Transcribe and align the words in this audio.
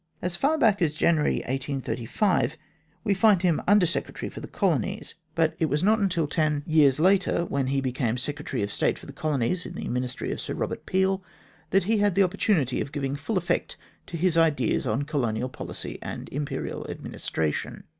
As 0.19 0.35
far 0.35 0.57
back 0.57 0.81
as 0.81 0.95
January 0.95 1.43
1835 1.45 2.57
we 3.03 3.13
find 3.13 3.43
him 3.43 3.61
Under 3.67 3.85
Secretary 3.85 4.31
for 4.31 4.39
the 4.39 4.47
Colonies, 4.47 5.13
but 5.35 5.55
it 5.59 5.67
was 5.67 5.83
not 5.83 5.99
until 5.99 6.25
ten 6.25 6.53
A 6.53 6.55
x 6.57 6.65
2 6.65 6.65
* 6.65 6.65
INTRODUCTION 6.65 6.79
years 6.79 6.99
later, 6.99 7.45
when 7.45 7.67
he 7.67 7.81
became 7.81 8.17
Secretary 8.17 8.63
of 8.63 8.71
State 8.71 8.97
for 8.97 9.05
the 9.05 9.13
Colonies 9.13 9.63
in 9.63 9.75
the 9.75 9.87
Ministry 9.89 10.31
of 10.31 10.41
Sir 10.41 10.55
Kobert 10.55 10.87
Peel, 10.87 11.23
that 11.69 11.83
he 11.83 11.97
had 11.99 12.15
the 12.15 12.23
opportunity 12.23 12.81
of 12.81 12.91
giving 12.91 13.15
full 13.15 13.37
effect 13.37 13.77
to 14.07 14.17
his 14.17 14.39
ideas 14.39 14.87
on 14.87 15.03
Colonial 15.03 15.49
policy 15.49 15.99
and 16.01 16.29
Imperial 16.29 16.83
administration. 16.89 17.83